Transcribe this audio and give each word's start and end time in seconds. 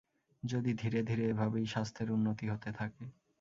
যদি 0.43 0.71
ধীরে 0.73 0.99
ধীরে 1.03 1.23
এ 1.27 1.33
ভাবেই 1.33 1.65
স্বাস্থ্যের 1.67 2.09
উন্নতি 2.11 2.45
হতে 2.47 2.69
থাকে। 2.71 3.03